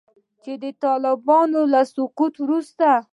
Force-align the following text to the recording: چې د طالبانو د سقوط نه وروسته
چې 0.43 0.53
د 0.63 0.65
طالبانو 0.83 1.61
د 1.71 1.73
سقوط 1.93 2.33
نه 2.39 2.43
وروسته 2.45 2.89